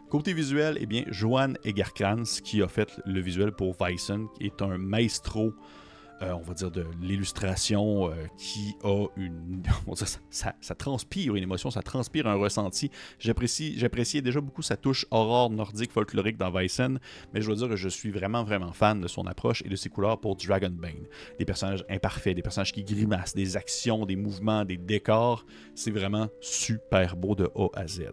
Côté 0.10 0.32
visuel, 0.32 0.78
eh 0.80 0.86
bien, 0.86 1.04
Johan 1.10 1.56
Egerkrans, 1.66 2.40
qui 2.42 2.62
a 2.62 2.70
fait 2.70 3.02
le 3.06 3.20
visuel 3.20 3.52
pour 3.52 3.76
Weissen, 3.82 4.28
est 4.40 4.62
un 4.62 4.78
maestro, 4.78 5.54
euh, 6.22 6.32
on 6.32 6.42
va 6.44 6.54
dire, 6.54 6.72
de 6.72 6.86
l'illustration, 7.02 8.10
euh, 8.10 8.14
qui 8.38 8.78
a 8.86 9.06
une. 9.18 9.64
ça, 10.30 10.56
ça, 10.62 10.76
transpire 10.76 11.36
une 11.36 11.44
émotion, 11.44 11.72
ça 11.72 11.82
transpire 11.82 12.26
un 12.26 12.36
ressenti. 12.36 12.90
J'appréciais 13.20 14.22
déjà 14.22 14.40
beaucoup 14.40 14.62
sa 14.62 14.78
touche 14.78 15.06
horreur 15.12 15.50
nordique 15.50 15.92
folklorique 15.92 16.38
dans 16.38 16.52
Weissen, 16.52 17.02
mais 17.34 17.42
je 17.42 17.48
dois 17.48 17.56
dire 17.58 17.68
que 17.68 17.76
je 17.76 17.90
suis 17.90 18.10
vraiment, 18.10 18.46
vraiment 18.46 18.72
fan 18.72 19.02
de 19.02 19.10
son 19.10 19.28
approche 19.28 19.62
et 19.66 19.70
de 19.70 19.76
ses 19.76 19.90
couleurs 19.90 20.22
pour 20.22 20.38
Dragonbane. 20.38 21.06
Des 21.38 21.44
personnages 21.44 21.84
imparfaits, 21.90 22.34
des 22.34 22.42
personnages 22.42 22.72
qui 22.72 22.86
grimacent, 22.86 23.36
des 23.36 23.58
actions, 23.58 24.06
des 24.06 24.16
mouvements, 24.16 24.64
des 24.64 24.78
décors. 24.78 25.46
C'est 25.76 25.92
vraiment 25.92 26.30
super 26.40 27.18
beau 27.18 27.36
de 27.36 27.50
A 27.58 27.68
à 27.74 27.88
Z. 27.88 28.04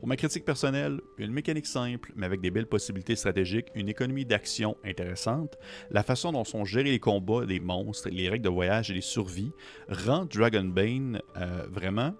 Pour 0.00 0.08
ma 0.08 0.16
critique 0.16 0.46
personnelle, 0.46 1.02
une 1.18 1.30
mécanique 1.30 1.66
simple, 1.66 2.14
mais 2.16 2.24
avec 2.24 2.40
des 2.40 2.50
belles 2.50 2.66
possibilités 2.66 3.16
stratégiques, 3.16 3.66
une 3.74 3.90
économie 3.90 4.24
d'action 4.24 4.78
intéressante, 4.82 5.58
la 5.90 6.02
façon 6.02 6.32
dont 6.32 6.44
sont 6.44 6.64
gérés 6.64 6.90
les 6.90 6.98
combats 6.98 7.44
des 7.44 7.60
monstres, 7.60 8.08
les 8.08 8.30
règles 8.30 8.46
de 8.46 8.48
voyage 8.48 8.90
et 8.90 8.94
les 8.94 9.02
survies 9.02 9.52
rend 9.90 10.24
Dragonbane 10.24 11.20
euh, 11.36 11.66
vraiment 11.70 12.14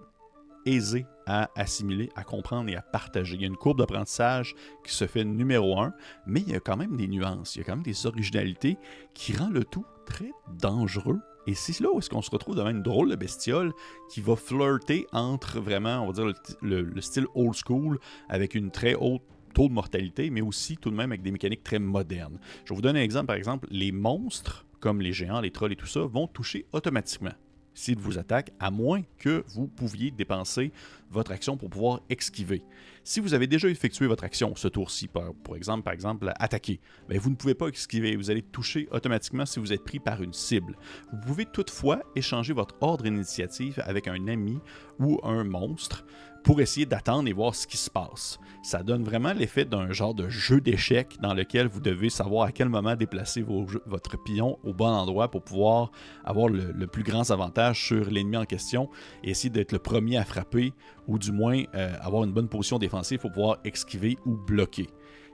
aisé 0.67 1.06
à 1.25 1.49
assimiler, 1.56 2.11
à 2.17 2.23
comprendre 2.23 2.69
et 2.69 2.77
à 2.77 2.82
partager. 2.82 3.37
Il 3.37 3.41
y 3.41 3.44
a 3.44 3.47
une 3.47 3.56
courbe 3.56 3.79
d'apprentissage 3.79 4.55
qui 4.85 4.93
se 4.93 5.06
fait 5.06 5.25
numéro 5.25 5.81
un, 5.81 5.94
mais 6.27 6.41
il 6.41 6.50
y 6.50 6.56
a 6.56 6.61
quand 6.61 6.77
même 6.77 6.99
des 6.99 7.09
nuances, 7.09 7.56
il 7.56 7.61
y 7.61 7.62
a 7.62 7.65
quand 7.65 7.77
même 7.77 7.82
des 7.82 8.05
originalités 8.05 8.77
qui 9.15 9.35
rend 9.35 9.49
le 9.49 9.65
tout 9.65 9.87
très 10.05 10.31
dangereux 10.61 11.21
et 11.46 11.54
c'est 11.54 11.78
là 11.81 11.90
où 11.92 11.98
est-ce 11.98 12.10
qu'on 12.10 12.22
se 12.22 12.31
retrouve 12.31 12.56
devant 12.56 12.70
une 12.70 12.82
drôle 12.82 13.10
de 13.10 13.16
bestiole 13.16 13.72
qui 14.10 14.20
va 14.20 14.37
flirter 14.37 15.06
entre 15.12 15.60
vraiment, 15.60 16.02
on 16.02 16.06
va 16.06 16.12
dire, 16.12 16.32
le, 16.60 17.00
style 17.00 17.26
old 17.34 17.54
school 17.54 17.98
avec 18.28 18.54
une 18.54 18.70
très 18.70 18.94
haute 18.94 19.22
taux 19.54 19.69
de 19.69 19.72
mortalité, 19.72 20.31
mais 20.31 20.42
aussi 20.42 20.76
tout 20.76 20.90
de 20.90 20.96
même 20.96 21.10
avec 21.10 21.22
des 21.22 21.32
mécaniques 21.32 21.64
très 21.64 21.78
modernes. 21.78 22.38
Je 22.64 22.75
vous 22.75 22.82
donner 22.82 23.00
un 23.00 23.04
exemple. 23.04 23.26
Par 23.26 23.37
exemple, 23.37 23.66
les 23.70 23.90
monstres, 23.90 24.64
comme 24.78 25.00
les 25.00 25.12
géants, 25.12 25.40
les 25.40 25.50
trolls 25.50 25.72
et 25.72 25.76
tout 25.76 25.87
ça, 25.87 26.00
vont 26.00 26.26
toucher 26.26 26.66
automatiquement 26.72 27.32
s'il 27.75 27.99
vous 27.99 28.19
attaque, 28.19 28.52
à 28.58 28.70
moins 28.70 29.02
que 29.19 29.44
vous 29.49 29.67
pouviez 29.67 30.11
dépenser 30.11 30.72
votre 31.10 31.32
action 31.32 31.56
pour 31.56 31.70
pouvoir 31.70 32.00
esquiver. 32.08 32.62
Si 33.03 33.20
vous 33.20 33.34
avez 33.34 33.46
déjà 33.46 33.69
effectué 33.69 34.06
votre 34.06 34.24
action 34.24 34.55
ce 34.55 34.69
tour-ci, 34.69 35.08
pour 35.08 35.56
exemple, 35.56 35.82
par 35.82 35.93
exemple, 35.93 36.32
attaquer, 36.39 36.81
ben, 37.08 37.19
vous 37.19 37.31
ne 37.31 37.34
pouvez 37.34 37.55
pas 37.55 37.69
esquiver, 37.69 38.17
vous 38.17 38.31
allez 38.31 38.43
toucher 38.43 38.89
automatiquement 38.93 39.46
si 39.46 39.58
vous 39.58 39.72
êtes 39.72 39.84
pris 39.84 39.98
par 39.98 40.22
une 40.22 40.32
cible. 40.32 40.77
Vous 41.12 41.20
pouvez 41.27 41.46
toutefois 41.46 42.03
échanger 42.15 42.53
votre 42.53 42.77
ordre 42.81 43.05
d'initiative 43.05 43.82
avec 43.84 44.06
un 44.06 44.29
ami 44.29 44.58
ou 44.98 45.19
un 45.22 45.44
monstre 45.44 46.05
pour 46.43 46.61
essayer 46.61 46.87
d'attendre 46.87 47.29
et 47.29 47.32
voir 47.32 47.55
ce 47.55 47.67
qui 47.67 47.77
se 47.77 47.91
passe. 47.91 48.39
Ça 48.63 48.82
donne 48.82 49.05
vraiment 49.05 49.32
l'effet 49.32 49.65
d'un 49.65 49.93
genre 49.93 50.15
de 50.15 50.29
jeu 50.29 50.61
d'échecs 50.61 51.17
dans 51.20 51.35
lequel 51.35 51.67
vous 51.67 51.81
devez 51.81 52.11
savoir 52.11 52.47
à 52.47 52.53
quel 52.53 52.69
moment 52.69 52.94
déplacer 52.94 53.44
votre 53.87 54.23
pion 54.23 54.59
au 54.65 54.75
bon 54.75 54.89
endroit 54.89 55.31
pour 55.31 55.43
pouvoir 55.43 55.91
avoir 56.25 56.49
le, 56.49 56.87
plus 56.87 57.03
grand 57.03 57.31
avantage 57.31 57.87
sur 57.87 58.11
l'ennemi 58.11 58.37
en 58.37 58.44
question 58.44 58.91
et 59.23 59.31
essayer 59.31 59.51
d'être 59.51 59.73
le 59.73 59.79
premier 59.79 60.17
à 60.19 60.25
frapper 60.25 60.73
ou 61.06 61.19
du 61.19 61.32
moins 61.32 61.63
euh, 61.75 61.94
avoir 62.01 62.25
une 62.25 62.32
bonne 62.32 62.49
position 62.49 62.79
défensive 62.79 63.20
pour 63.20 63.32
pouvoir 63.32 63.59
esquiver 63.65 64.19
ou 64.27 64.37
bloquer 64.37 64.89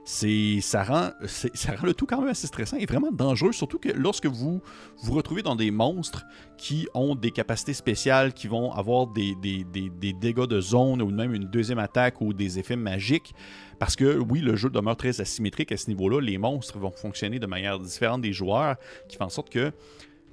c'est 0.09 0.61
ça 0.61 0.85
rend 0.85 1.11
le 1.83 1.93
tout 1.93 2.05
quand 2.05 2.21
même 2.21 2.29
assez 2.29 2.47
stressant 2.47 2.77
et 2.77 2.85
vraiment 2.85 3.11
dangereux 3.11 3.51
surtout 3.51 3.77
que 3.77 3.89
lorsque 3.89 4.25
vous 4.25 4.61
vous 5.03 5.13
retrouvez 5.13 5.41
dans 5.41 5.57
des 5.57 5.69
monstres 5.69 6.25
qui 6.57 6.87
ont 6.93 7.13
des 7.13 7.31
capacités 7.31 7.73
spéciales 7.73 8.33
qui 8.33 8.47
vont 8.47 8.71
avoir 8.71 9.07
des, 9.07 9.35
dégâts 9.35 10.45
de 10.45 10.61
zone 10.61 11.01
ou 11.01 11.09
même 11.09 11.33
une 11.33 11.43
deuxième 11.43 11.79
attaque 11.79 12.21
ou 12.21 12.31
des 12.31 12.57
effets 12.57 12.77
magiques 12.77 13.33
parce 13.79 13.97
que 13.97 14.17
oui 14.17 14.39
le 14.39 14.55
jeu 14.55 14.69
demeure 14.69 14.95
très 14.95 15.19
asymétrique 15.19 15.73
à 15.73 15.77
ce 15.77 15.89
niveau-là 15.89 16.21
les 16.21 16.37
monstres 16.37 16.79
vont 16.79 16.91
fonctionner 16.91 17.39
de 17.39 17.45
manière 17.45 17.77
différente 17.77 18.21
des 18.21 18.31
joueurs 18.31 18.77
qui 19.09 19.17
fait 19.17 19.25
en 19.25 19.29
sorte 19.29 19.49
que 19.49 19.73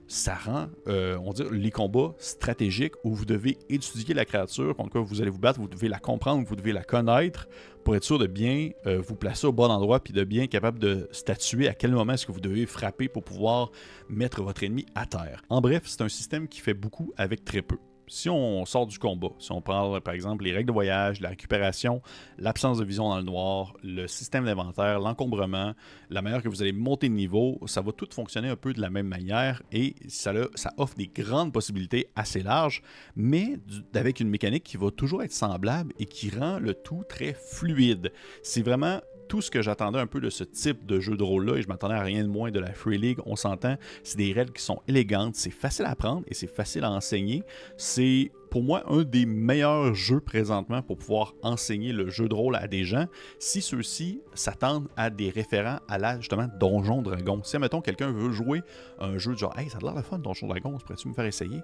ça 0.07 0.35
rend, 0.35 0.69
euh, 0.87 1.19
on 1.25 1.33
dit, 1.33 1.43
les 1.51 1.71
combats 1.71 2.15
stratégiques 2.19 2.95
où 3.05 3.15
vous 3.15 3.25
devez 3.25 3.59
étudier 3.69 4.15
la 4.15 4.25
créature 4.25 4.77
contre 4.77 4.91
quoi 4.91 5.01
vous 5.01 5.21
allez 5.21 5.31
vous 5.31 5.39
battre, 5.39 5.61
vous 5.61 5.69
devez 5.69 5.89
la 5.89 5.99
comprendre, 5.99 6.47
vous 6.47 6.57
devez 6.57 6.73
la 6.73 6.85
connaître 6.85 7.49
pour 7.85 7.97
être 7.97 8.05
sûr 8.05 8.19
de 8.19 8.27
bien 8.27 8.71
euh, 8.87 9.01
vous 9.01 9.15
placer 9.15 9.47
au 9.47 9.53
bon 9.53 9.71
endroit 9.71 10.01
puis 10.01 10.13
de 10.13 10.25
bien 10.25 10.45
être 10.45 10.51
capable 10.51 10.79
de 10.79 11.09
statuer 11.13 11.69
à 11.69 11.75
quel 11.75 11.93
moment 11.93 12.13
est-ce 12.13 12.27
que 12.27 12.33
vous 12.33 12.41
devez 12.41 12.67
frapper 12.67 13.09
pour 13.09 13.25
pouvoir 13.25 13.71
mettre 14.09 14.43
votre 14.43 14.63
ennemi 14.63 14.87
à 14.95 15.07
terre. 15.07 15.43
En 15.49 15.61
bref, 15.61 15.83
c'est 15.87 16.03
un 16.03 16.09
système 16.09 16.49
qui 16.49 16.61
fait 16.61 16.75
beaucoup 16.75 17.13
avec 17.17 17.45
très 17.45 17.63
peu. 17.63 17.77
Si 18.07 18.29
on 18.29 18.65
sort 18.67 18.87
du 18.87 18.99
combat, 18.99 19.31
si 19.39 19.53
on 19.53 19.61
prend 19.61 20.01
par 20.01 20.15
exemple 20.15 20.45
les 20.45 20.53
règles 20.53 20.69
de 20.69 20.73
voyage, 20.73 21.21
la 21.21 21.31
récupération, 21.31 22.03
l'absence 22.39 22.79
de 22.79 22.85
vision 22.85 23.09
dans 23.09 23.17
le 23.17 23.23
noir, 23.23 23.75
le 23.83 24.07
système 24.07 24.45
d'inventaire, 24.45 25.01
l'encombrement, 25.01 25.75
la 26.11 26.23
manière 26.23 26.43
que 26.43 26.49
vous 26.49 26.63
allez 26.63 26.73
monter 26.73 27.09
de 27.09 27.15
niveau, 27.15 27.59
ça 27.67 27.81
va 27.81 27.93
tout 27.93 28.09
fonctionner 28.11 28.49
un 28.49 28.57
peu 28.57 28.73
de 28.73 28.81
la 28.81 28.91
même 28.91 29.09
manière 29.09 29.63
et 29.73 29.95
ça, 30.09 30.33
ça 30.55 30.73
offre 30.77 30.97
des 30.97 31.09
grandes 31.09 31.53
possibilités 31.53 32.09
assez 32.17 32.43
larges, 32.43 32.83
mais 33.17 33.59
avec 33.95 34.21
une 34.21 34.29
mécanique 34.29 34.65
qui 34.65 34.77
va 34.77 34.91
toujours 34.91 35.23
être 35.23 35.33
semblable 35.33 35.93
et 35.99 36.07
qui 36.07 36.31
rend 36.31 36.59
le 36.59 36.75
tout 36.75 37.05
très 37.09 37.35
fluide. 37.35 38.13
C'est 38.43 38.63
vraiment 38.63 39.01
tout 39.29 39.41
ce 39.41 39.51
que 39.51 39.63
j'attendais 39.63 39.99
un 39.99 40.07
peu 40.07 40.21
de 40.21 40.31
ce 40.31 40.45
type 40.45 40.87
de 40.87 41.01
jeu 41.01 41.17
de 41.17 41.23
rôle-là, 41.23 41.57
et 41.57 41.63
je 41.63 41.69
m'attendais 41.69 41.95
à 41.95 42.03
rien 42.03 42.23
de 42.23 42.29
moins 42.29 42.51
de 42.51 42.61
la 42.61 42.73
Free 42.73 42.99
League, 42.99 43.19
on 43.27 43.37
s'entend, 43.37 43.77
c'est 44.03 44.19
des 44.19 44.33
règles 44.33 44.53
qui 44.53 44.63
sont 44.63 44.81
élégantes, 44.89 45.35
c'est 45.37 45.51
facile 45.51 45.87
à 45.87 45.91
apprendre 45.91 46.23
et 46.29 46.35
c'est 46.35 46.47
facile 46.47 46.85
à 46.85 46.91
enseigner. 46.91 47.43
C'est 47.77 48.31
pour 48.51 48.63
moi 48.63 48.85
un 48.87 49.03
des 49.03 49.27
meilleurs 49.27 49.95
jeux 49.95 50.21
présentement 50.21 50.81
pour 50.81 50.97
pouvoir 50.97 51.35
enseigner 51.43 51.93
le 51.93 52.09
jeu 52.09 52.29
de 52.29 52.35
rôle 52.35 52.55
à 52.55 52.69
des 52.69 52.85
gens 52.85 53.07
si 53.41 53.61
ceux-ci 53.61 54.21
s'attendent 54.35 54.89
à 54.97 55.11
des 55.11 55.29
référents 55.31 55.81
à 55.89 55.99
la 55.99 56.21
justement 56.21 56.47
Donjon 56.61 57.03
Dragon. 57.03 57.41
Si 57.43 57.59
mettons 57.59 57.81
quelqu'un 57.81 58.13
veut 58.13 58.31
jouer 58.31 58.63
un 59.01 59.19
jeu 59.19 59.33
de 59.33 59.39
genre 59.39 59.59
Hey, 59.59 59.69
ça 59.71 59.79
a 59.79 59.81
l'air 59.81 59.95
de 59.95 60.03
fun 60.03 60.19
Donjon 60.19 60.47
Dragon, 60.47 60.79
pourrais-tu 60.79 61.09
me 61.09 61.15
faire 61.15 61.25
essayer? 61.25 61.61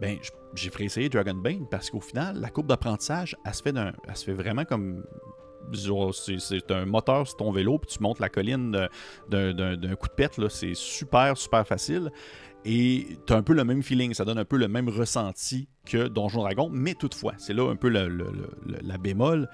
Ben, 0.00 0.16
j'ai 0.54 0.70
fait 0.70 0.84
essayer 0.84 1.10
Dragon 1.10 1.34
Bane 1.34 1.66
parce 1.70 1.90
qu'au 1.90 2.00
final, 2.00 2.40
la 2.40 2.48
courbe 2.48 2.68
d'apprentissage, 2.68 3.36
elle 3.44 3.52
elle 4.08 4.16
se 4.16 4.24
fait 4.24 4.32
vraiment 4.32 4.64
comme 4.64 5.04
c'est 5.72 6.70
un 6.70 6.86
moteur 6.86 7.26
sur 7.26 7.36
ton 7.36 7.50
vélo, 7.52 7.78
puis 7.78 7.96
tu 7.96 8.02
montes 8.02 8.20
la 8.20 8.28
colline 8.28 8.88
d'un 9.28 9.94
coup 9.96 10.08
de 10.08 10.14
pète. 10.14 10.40
C'est 10.48 10.74
super, 10.74 11.36
super 11.36 11.66
facile. 11.66 12.10
Et 12.64 13.18
tu 13.26 13.32
as 13.32 13.36
un 13.36 13.42
peu 13.42 13.54
le 13.54 13.64
même 13.64 13.82
feeling, 13.82 14.12
ça 14.12 14.24
donne 14.24 14.38
un 14.38 14.44
peu 14.44 14.58
le 14.58 14.68
même 14.68 14.88
ressenti 14.88 15.68
que 15.86 16.08
Donjon 16.08 16.42
Dragon, 16.42 16.68
mais 16.70 16.94
toutefois, 16.94 17.32
c'est 17.38 17.54
là 17.54 17.70
un 17.70 17.76
peu 17.76 17.88
la 17.88 18.98
bémol, 18.98 19.48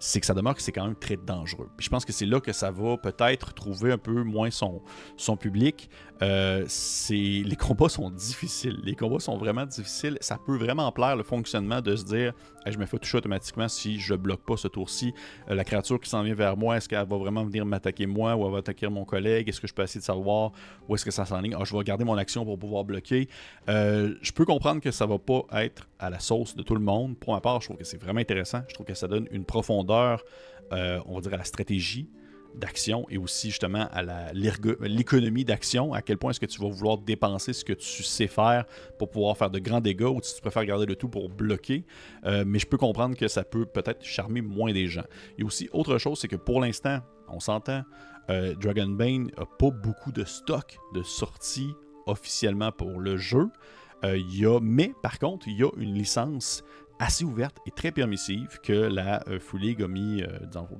c'est 0.00 0.20
que 0.20 0.26
ça 0.26 0.34
demeure 0.34 0.54
que 0.54 0.62
c'est 0.62 0.72
quand 0.72 0.84
même 0.84 0.96
très 0.96 1.16
dangereux. 1.16 1.68
Je 1.78 1.88
pense 1.88 2.04
que 2.04 2.12
c'est 2.12 2.26
là 2.26 2.40
que 2.40 2.52
ça 2.52 2.70
va 2.70 2.96
peut-être 2.96 3.52
trouver 3.54 3.92
un 3.92 3.98
peu 3.98 4.22
moins 4.22 4.50
son, 4.50 4.82
son 5.16 5.36
public. 5.36 5.88
Euh, 6.22 6.66
les 7.10 7.56
combats 7.56 7.88
sont 7.88 8.10
difficiles. 8.10 8.78
Les 8.82 8.94
combats 8.94 9.20
sont 9.20 9.36
vraiment 9.36 9.66
difficiles. 9.66 10.18
Ça 10.20 10.38
peut 10.44 10.56
vraiment 10.56 10.90
plaire 10.92 11.16
le 11.16 11.22
fonctionnement 11.22 11.80
de 11.80 11.94
se 11.96 12.04
dire 12.04 12.32
je 12.66 12.78
me 12.78 12.86
fais 12.86 12.98
toucher 12.98 13.18
automatiquement 13.18 13.68
si 13.68 13.98
je 13.98 14.14
bloque 14.14 14.44
pas 14.44 14.56
ce 14.56 14.68
tour-ci. 14.68 15.14
Euh, 15.50 15.54
la 15.54 15.64
créature 15.64 16.00
qui 16.00 16.10
s'en 16.10 16.22
vient 16.22 16.34
vers 16.34 16.56
moi, 16.56 16.76
est-ce 16.76 16.88
qu'elle 16.88 17.06
va 17.06 17.16
vraiment 17.16 17.44
venir 17.44 17.64
m'attaquer 17.64 18.06
moi 18.06 18.36
ou 18.36 18.44
elle 18.46 18.52
va 18.52 18.58
attaquer 18.58 18.88
mon 18.88 19.04
collègue? 19.04 19.48
Est-ce 19.48 19.60
que 19.60 19.66
je 19.66 19.74
peux 19.74 19.82
essayer 19.82 20.00
de 20.00 20.04
savoir 20.04 20.52
où 20.88 20.94
est-ce 20.94 21.04
que 21.04 21.10
ça 21.10 21.24
s'enligne? 21.24 21.54
Ah, 21.58 21.64
Je 21.64 21.76
vais 21.76 21.84
garder 21.84 22.04
mon 22.04 22.16
action 22.16 22.44
pour 22.44 22.58
pouvoir 22.58 22.84
bloquer. 22.84 23.28
Euh, 23.68 24.14
je 24.20 24.32
peux 24.32 24.44
comprendre 24.44 24.80
que 24.80 24.90
ça 24.90 25.06
va 25.06 25.18
pas 25.18 25.44
être 25.52 25.88
à 25.98 26.10
la 26.10 26.18
sauce 26.18 26.54
de 26.56 26.62
tout 26.62 26.74
le 26.74 26.80
monde. 26.80 27.16
Pour 27.18 27.34
ma 27.34 27.40
part, 27.40 27.60
je 27.60 27.68
trouve 27.68 27.78
que 27.78 27.84
c'est 27.84 28.00
vraiment 28.00 28.20
intéressant. 28.20 28.62
Je 28.68 28.74
trouve 28.74 28.86
que 28.86 28.94
ça 28.94 29.08
donne 29.08 29.28
une 29.30 29.44
profondeur, 29.44 30.22
on 30.70 31.14
va 31.14 31.20
dire, 31.20 31.34
à 31.34 31.38
la 31.38 31.44
stratégie 31.44 32.08
d'action 32.54 33.06
et 33.10 33.18
aussi 33.18 33.50
justement 33.50 33.88
à 33.92 34.32
l'économie 34.32 35.44
d'action, 35.44 35.92
à 35.92 36.02
quel 36.02 36.18
point 36.18 36.30
est-ce 36.30 36.40
que 36.40 36.46
tu 36.46 36.60
vas 36.60 36.68
vouloir 36.68 36.98
dépenser 36.98 37.52
ce 37.52 37.64
que 37.64 37.72
tu 37.72 38.02
sais 38.02 38.26
faire 38.26 38.64
pour 38.98 39.10
pouvoir 39.10 39.36
faire 39.36 39.50
de 39.50 39.58
grands 39.58 39.80
dégâts 39.80 40.02
ou 40.02 40.20
si 40.22 40.34
tu 40.34 40.40
préfères 40.40 40.64
garder 40.64 40.86
le 40.86 40.96
tout 40.96 41.08
pour 41.08 41.28
bloquer. 41.28 41.84
Euh, 42.24 42.44
mais 42.46 42.58
je 42.58 42.66
peux 42.66 42.78
comprendre 42.78 43.16
que 43.16 43.28
ça 43.28 43.44
peut 43.44 43.66
peut-être 43.66 44.04
charmer 44.04 44.40
moins 44.40 44.72
des 44.72 44.86
gens. 44.86 45.04
Et 45.38 45.42
aussi, 45.42 45.68
autre 45.72 45.98
chose, 45.98 46.18
c'est 46.20 46.28
que 46.28 46.36
pour 46.36 46.60
l'instant, 46.60 47.00
on 47.28 47.40
s'entend, 47.40 47.82
euh, 48.30 48.54
Dragon 48.54 48.88
Bane 48.88 49.30
n'a 49.36 49.46
pas 49.58 49.70
beaucoup 49.70 50.12
de 50.12 50.24
stock 50.24 50.78
de 50.94 51.02
sortie 51.02 51.70
officiellement 52.06 52.72
pour 52.72 53.00
le 53.00 53.16
jeu. 53.16 53.48
Euh, 54.04 54.60
mais 54.62 54.92
par 55.02 55.18
contre, 55.18 55.48
il 55.48 55.58
y 55.58 55.64
a 55.64 55.70
une 55.76 55.94
licence 55.94 56.62
assez 56.98 57.24
ouverte 57.24 57.58
et 57.66 57.70
très 57.70 57.92
permissive 57.92 58.58
que 58.62 58.72
la 58.72 59.22
euh, 59.28 59.38
Full 59.38 59.60
League 59.60 59.82
a 59.82 59.88
mis 59.88 60.22
euh, 60.22 60.28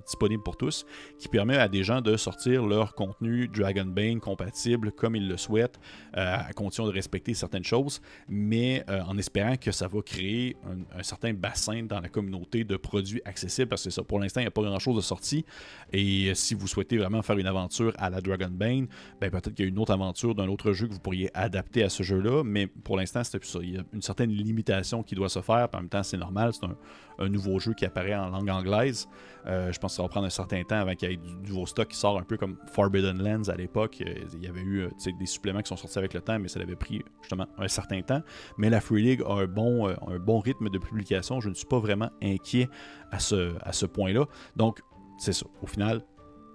disponible 0.05 0.43
pour 0.43 0.57
tous, 0.57 0.85
qui 1.19 1.29
permet 1.29 1.57
à 1.57 1.69
des 1.69 1.83
gens 1.83 2.01
de 2.01 2.17
sortir 2.17 2.67
leur 2.67 2.95
contenu 2.95 3.49
Dragon 3.49 3.85
Bane 3.85 4.21
compatible 4.21 4.93
comme 4.93 5.17
ils 5.17 5.29
le 5.29 5.37
souhaitent, 5.37 5.79
euh, 6.17 6.37
à 6.49 6.53
condition 6.53 6.87
de 6.87 6.93
respecter 6.93 7.35
certaines 7.35 7.65
choses, 7.65 8.01
mais 8.29 8.85
en 8.89 9.17
espérant 9.19 9.57
que 9.57 9.71
ça 9.71 9.89
va 9.89 10.01
créer 10.03 10.57
un, 10.97 11.03
certain 11.03 11.33
bassin 11.33 11.83
dans 11.83 12.01
la 12.01 12.09
communauté 12.09 12.65
de 12.65 12.77
produits 12.77 13.21
accessibles, 13.25 13.69
parce 13.69 13.85
que 13.85 13.91
ça, 13.91 14.03
pour 14.03 14.19
l'instant, 14.19 14.41
il 14.41 14.45
n'y 14.45 14.49
a 14.49 14.53
pas 14.53 14.63
grand-chose 14.63 14.97
de 14.97 15.01
sorti. 15.01 15.45
Et 15.93 16.35
si 16.35 16.55
vous 16.55 16.67
souhaitez 16.67 16.97
vraiment 16.97 17.23
faire 17.23 17.39
une 17.39 17.47
aventure 17.47 17.93
à 17.99 18.11
la 18.11 18.21
Dragon 18.21 18.51
Bane, 18.51 18.89
ben, 19.21 19.31
peut-être 19.31 19.55
qu'il 19.55 19.65
y 19.65 19.69
a 19.69 19.71
une 19.71 19.79
autre 19.79 19.93
aventure 19.93 20.35
d'un 20.35 20.49
autre 20.49 20.73
jeu 20.73 20.87
que 20.89 20.93
vous 20.93 21.01
pourriez 21.01 21.31
adapter 21.35 21.83
à 21.83 21.89
ce 21.89 22.03
jeu-là, 22.03 22.43
mais 22.45 22.67
pour 22.67 22.97
l'instant. 22.97 23.23
Il 23.63 23.75
y 23.75 23.79
a 23.79 23.83
une 23.93 24.03
certaine 24.03 24.31
limitation 24.31 25.03
qui 25.03 25.15
doit 25.15 25.29
se 25.29 25.41
faire, 25.41 25.69
en 25.73 25.79
même 25.79 25.89
temps, 25.89 26.03
c'est 26.09 26.17
normal, 26.17 26.53
c'est 26.53 26.67
un, 26.67 27.29
nouveau 27.29 27.59
jeu 27.59 27.75
qui 27.75 27.85
apparaît 27.85 28.15
en 28.15 28.29
langue 28.29 28.49
anglaise. 28.49 29.09
Euh, 29.47 29.73
je 29.73 29.79
pense 29.79 29.93
que 29.93 29.97
ça 29.97 30.03
va 30.03 30.09
prendre 30.09 30.27
un 30.27 30.31
certain 30.31 30.63
temps 30.63 30.77
avant 30.77 30.95
qu'il 30.95 31.11
y 31.11 31.15
ait 31.15 31.17
du 31.17 31.35
nouveau 31.49 31.67
stock 31.67 31.89
qui 31.89 31.97
sort 31.97 32.19
un 32.19 32.23
peu 32.23 32.37
comme 32.37 32.57
Forbidden 32.73 33.23
Lands 33.23 33.49
à 33.49 33.57
l'époque. 33.57 34.03
Euh, 34.07 34.25
il 34.35 34.45
y 34.45 34.47
avait 34.47 34.61
eu 34.61 34.83
euh, 34.83 35.13
des 35.19 35.27
suppléments 35.27 35.61
qui 35.61 35.69
sont 35.69 35.77
sortis 35.77 35.99
avec 35.99 36.15
le 36.15 36.21
temps, 36.21 36.39
mais 36.39 36.49
ça 36.49 36.61
avait 36.61 36.77
pris 36.77 37.03
justement 37.23 37.47
un 37.59 37.69
certain 37.69 38.03
temps. 38.03 38.23
Mais 38.57 38.71
la 38.71 38.81
Free 38.81 39.03
League 39.03 39.23
a 39.27 39.33
un 39.33 39.47
bon, 39.47 39.89
un 39.89 40.19
bon 40.19 40.39
rythme 40.39 40.69
de 40.71 40.79
publication. 40.79 41.41
Je 41.41 41.49
ne 41.49 41.55
suis 41.55 41.67
pas 41.67 41.79
vraiment 41.79 42.11
inquiet 42.23 42.69
à 43.11 43.19
ce, 43.19 43.55
à 43.63 43.73
ce 43.73 43.87
point-là. 43.87 44.27
Donc, 44.57 44.81
c'est 45.19 45.33
ça. 45.33 45.47
Au 45.63 45.67
final, 45.67 46.03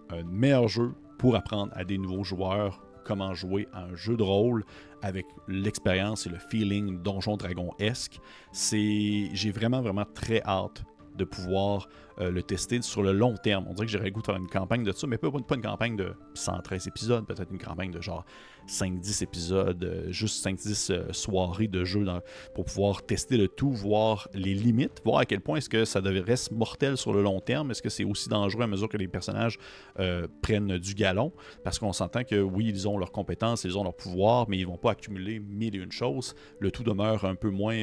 un 0.09 0.23
meilleur 0.23 0.67
jeu 0.67 0.93
pour 1.17 1.35
apprendre 1.35 1.71
à 1.75 1.83
des 1.83 1.97
nouveaux 1.97 2.23
joueurs 2.23 2.81
comment 3.03 3.33
jouer 3.33 3.67
un 3.73 3.95
jeu 3.95 4.17
de 4.17 4.23
rôle 4.23 4.63
avec 5.01 5.25
l'expérience 5.47 6.25
et 6.25 6.29
le 6.29 6.37
feeling 6.37 7.01
Donjon 7.01 7.37
Dragon-esque. 7.37 8.19
C'est, 8.51 9.29
j'ai 9.33 9.51
vraiment, 9.51 9.81
vraiment 9.81 10.05
très 10.05 10.41
hâte 10.43 10.83
de 11.15 11.25
pouvoir 11.25 11.87
euh, 12.19 12.31
le 12.31 12.43
tester 12.43 12.81
sur 12.81 13.01
le 13.01 13.11
long 13.11 13.35
terme. 13.35 13.65
On 13.69 13.73
dirait 13.73 13.87
que 13.87 13.91
j'aurais 13.91 14.11
goût 14.11 14.21
de 14.21 14.25
faire 14.25 14.35
une 14.35 14.47
campagne 14.47 14.83
de 14.83 14.91
ça, 14.91 15.07
mais 15.07 15.17
pas, 15.17 15.31
pas 15.31 15.55
une 15.55 15.61
campagne 15.61 15.95
de 15.95 16.13
113 16.35 16.87
épisodes, 16.87 17.25
peut-être 17.25 17.51
une 17.51 17.59
campagne 17.59 17.91
de 17.91 18.01
genre 18.01 18.25
5-10 18.67 19.23
épisodes, 19.23 19.83
euh, 19.83 20.11
juste 20.11 20.45
5-10 20.45 20.91
euh, 20.91 21.11
soirées 21.11 21.67
de 21.67 21.83
jeu 21.83 22.05
pour 22.53 22.65
pouvoir 22.65 23.03
tester 23.03 23.37
le 23.37 23.47
tout, 23.47 23.71
voir 23.71 24.27
les 24.33 24.53
limites, 24.53 25.01
voir 25.03 25.19
à 25.19 25.25
quel 25.25 25.41
point 25.41 25.57
est-ce 25.57 25.69
que 25.69 25.85
ça 25.85 26.01
être 26.03 26.51
mortel 26.51 26.97
sur 26.97 27.13
le 27.13 27.21
long 27.21 27.39
terme, 27.39 27.71
est-ce 27.71 27.81
que 27.81 27.89
c'est 27.89 28.03
aussi 28.03 28.29
dangereux 28.29 28.63
à 28.63 28.67
mesure 28.67 28.89
que 28.89 28.97
les 28.97 29.07
personnages 29.07 29.57
prennent 30.41 30.77
du 30.77 30.93
galon, 30.93 31.31
parce 31.63 31.79
qu'on 31.79 31.93
s'entend 31.93 32.23
que 32.23 32.39
oui, 32.39 32.65
ils 32.67 32.87
ont 32.87 32.97
leurs 32.97 33.11
compétences, 33.11 33.63
ils 33.63 33.77
ont 33.77 33.83
leur 33.83 33.95
pouvoir, 33.95 34.47
mais 34.49 34.57
ils 34.57 34.67
vont 34.67 34.77
pas 34.77 34.91
accumuler 34.91 35.39
mille 35.39 35.75
et 35.75 35.79
une 35.79 35.91
choses. 35.91 36.35
Le 36.59 36.71
tout 36.71 36.83
demeure 36.83 37.25
un 37.25 37.35
peu 37.35 37.49
moins 37.49 37.75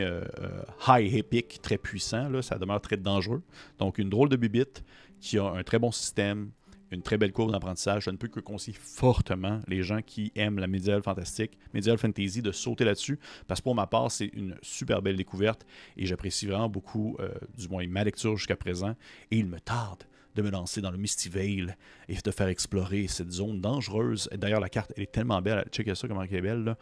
high 0.86 1.14
epic, 1.14 1.60
très 1.62 1.78
puissant, 1.78 2.28
là, 2.28 2.42
ça 2.42 2.58
demeure 2.58 2.80
très 2.80 2.96
dangereux. 2.96 3.42
Donc 3.78 3.98
une 3.98 4.10
drôle 4.10 4.19
de 4.28 4.36
bibite 4.36 4.84
qui 5.20 5.38
a 5.38 5.44
un 5.44 5.62
très 5.62 5.78
bon 5.78 5.92
système, 5.92 6.50
une 6.90 7.02
très 7.02 7.18
belle 7.18 7.32
courbe 7.32 7.52
d'apprentissage. 7.52 8.04
Je 8.04 8.10
ne 8.10 8.16
peux 8.16 8.28
que 8.28 8.40
conseiller 8.40 8.76
fortement 8.80 9.60
les 9.68 9.82
gens 9.82 10.02
qui 10.02 10.32
aiment 10.34 10.58
la 10.58 10.66
médiévale 10.66 11.02
fantastique, 11.02 11.58
médiévale 11.72 11.98
fantasy, 11.98 12.42
de 12.42 12.52
sauter 12.52 12.84
là-dessus, 12.84 13.18
parce 13.46 13.60
que 13.60 13.64
pour 13.64 13.74
ma 13.74 13.86
part, 13.86 14.10
c'est 14.10 14.30
une 14.34 14.56
super 14.62 15.02
belle 15.02 15.16
découverte 15.16 15.66
et 15.96 16.06
j'apprécie 16.06 16.46
vraiment 16.46 16.68
beaucoup, 16.68 17.16
euh, 17.20 17.30
du 17.56 17.68
moins 17.68 17.86
ma 17.86 18.04
lecture 18.04 18.36
jusqu'à 18.36 18.56
présent, 18.56 18.94
et 19.30 19.38
il 19.38 19.46
me 19.46 19.60
tarde 19.60 20.04
de 20.34 20.42
me 20.42 20.50
lancer 20.50 20.80
dans 20.80 20.90
le 20.90 20.98
Misty 20.98 21.28
Vale 21.28 21.76
et 22.08 22.14
de 22.14 22.30
faire 22.30 22.48
explorer 22.48 23.08
cette 23.08 23.32
zone 23.32 23.60
dangereuse. 23.60 24.28
D'ailleurs, 24.32 24.60
la 24.60 24.68
carte, 24.68 24.92
elle 24.96 25.02
est 25.02 25.12
tellement 25.12 25.42
belle. 25.42 25.64
Checkez 25.72 25.96
ça, 25.96 26.06
comment 26.06 26.22
elle 26.22 26.34
est 26.34 26.40
belle. 26.40 26.76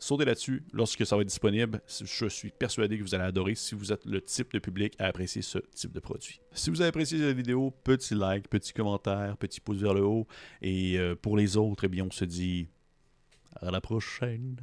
Sautez 0.00 0.24
là-dessus 0.24 0.64
lorsque 0.72 1.04
ça 1.04 1.14
va 1.14 1.20
être 1.20 1.28
disponible. 1.28 1.82
Je 1.86 2.26
suis 2.26 2.50
persuadé 2.50 2.96
que 2.98 3.02
vous 3.02 3.14
allez 3.14 3.24
adorer 3.24 3.54
si 3.54 3.74
vous 3.74 3.92
êtes 3.92 4.06
le 4.06 4.22
type 4.22 4.50
de 4.54 4.58
public 4.58 4.94
à 4.98 5.04
apprécier 5.04 5.42
ce 5.42 5.58
type 5.74 5.92
de 5.92 6.00
produit. 6.00 6.40
Si 6.52 6.70
vous 6.70 6.80
avez 6.80 6.88
apprécié 6.88 7.18
cette 7.18 7.36
vidéo, 7.36 7.70
petit 7.84 8.14
like, 8.14 8.48
petit 8.48 8.72
commentaire, 8.72 9.36
petit 9.36 9.60
pouce 9.60 9.76
vers 9.76 9.92
le 9.92 10.02
haut. 10.02 10.26
Et 10.62 10.98
euh, 10.98 11.14
pour 11.14 11.36
les 11.36 11.58
autres, 11.58 11.84
eh 11.84 11.88
bien, 11.88 12.06
on 12.06 12.10
se 12.10 12.24
dit 12.24 12.68
à 13.56 13.70
la 13.70 13.82
prochaine. 13.82 14.56